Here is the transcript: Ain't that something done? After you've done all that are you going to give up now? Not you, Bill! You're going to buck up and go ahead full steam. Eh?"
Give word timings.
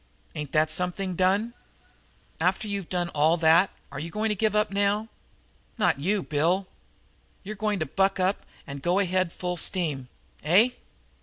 Ain't 0.33 0.51
that 0.53 0.71
something 0.71 1.15
done? 1.15 1.53
After 2.39 2.67
you've 2.67 2.89
done 2.89 3.09
all 3.09 3.37
that 3.37 3.69
are 3.91 3.99
you 3.99 4.09
going 4.09 4.29
to 4.29 4.35
give 4.35 4.55
up 4.55 4.71
now? 4.71 5.09
Not 5.77 5.99
you, 5.99 6.23
Bill! 6.23 6.65
You're 7.43 7.53
going 7.53 7.77
to 7.77 7.85
buck 7.85 8.19
up 8.19 8.43
and 8.65 8.81
go 8.81 8.97
ahead 8.97 9.31
full 9.31 9.57
steam. 9.57 10.07
Eh?" 10.43 10.71